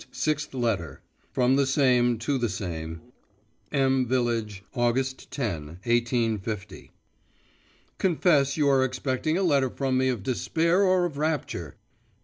SIXTH 0.11 0.55
LETTER 0.55 1.01
From 1.31 1.57
the 1.57 1.67
SAME 1.67 2.17
to 2.17 2.39
the 2.39 2.49
SAME 2.49 3.01
M 3.71 4.07
VILLAGE, 4.07 4.63
August 4.73 5.29
10, 5.29 5.65
1850. 5.85 6.91
Confess 7.99 8.57
you 8.57 8.67
are 8.67 8.83
expecting 8.83 9.37
a 9.37 9.43
letter 9.43 9.69
from 9.69 9.99
me 9.99 10.07
of 10.09 10.23
despair 10.23 10.81
or 10.81 11.05
of 11.05 11.19
rapture! 11.19 11.75